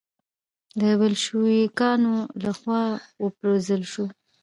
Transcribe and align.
د 0.81 0.83
بلشویکانو 0.99 2.13
له 2.43 2.51
خوا 2.59 2.83
و 3.21 3.25
پرځول 3.39 3.81
شو. 3.91 4.05